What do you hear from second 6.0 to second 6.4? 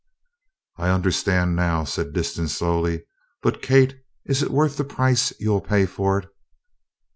it?"